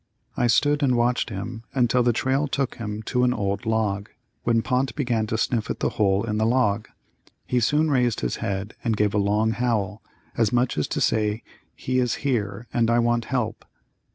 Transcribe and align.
I 0.35 0.47
stood 0.47 0.81
and 0.81 0.97
watched 0.97 1.29
him 1.29 1.61
until 1.75 2.01
the 2.01 2.11
trail 2.11 2.47
took 2.47 2.77
him 2.77 3.03
to 3.03 3.23
an 3.23 3.35
old 3.35 3.67
log, 3.67 4.09
when 4.43 4.63
Pont 4.63 4.95
began 4.95 5.27
to 5.27 5.37
sniff 5.37 5.69
at 5.69 5.83
a 5.83 5.89
hole 5.89 6.23
in 6.23 6.39
the 6.39 6.45
log. 6.47 6.87
He 7.45 7.59
soon 7.59 7.91
raised 7.91 8.21
his 8.21 8.37
head 8.37 8.73
and 8.83 8.97
gave 8.97 9.13
a 9.13 9.19
long 9.19 9.51
howl, 9.51 10.01
as 10.35 10.51
much 10.51 10.75
as 10.79 10.87
to 10.87 11.01
say 11.01 11.43
he 11.75 11.99
is 11.99 12.15
here 12.25 12.65
and 12.73 12.89
I 12.89 12.97
want 12.97 13.25
help. 13.25 13.63